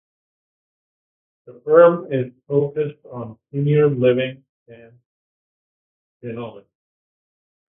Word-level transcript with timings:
The 1.45 1.61
firm 1.63 2.11
is 2.11 2.33
focused 2.47 2.97
on 3.05 3.37
senior 3.51 3.87
living 3.87 4.43
and 4.67 4.97
genomics. 6.23 6.65